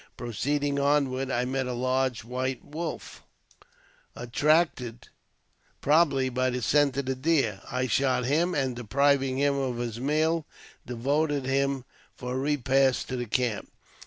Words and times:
Proceeding 0.17 0.79
onward, 0.79 1.29
I 1.29 1.45
met 1.45 1.67
a 1.67 1.73
large 1.73 2.23
white 2.23 2.65
wolf, 2.65 3.21
attracted, 4.15 5.09
probably, 5.79 6.27
by 6.29 6.49
the 6.49 6.63
scent 6.63 6.97
of 6.97 7.05
the 7.05 7.13
deer. 7.13 7.61
I 7.71 7.85
shot 7.85 8.25
him, 8.25 8.55
and, 8.55 8.75
depriving 8.75 9.37
him 9.37 9.53
of 9.53 9.77
his 9.77 9.99
meal, 9.99 10.47
devoted 10.87 11.45
him 11.45 11.85
for 12.15 12.33
a 12.33 12.39
repast 12.39 13.09
to 13.09 13.15
the 13.15 13.27
camp. 13.27 13.69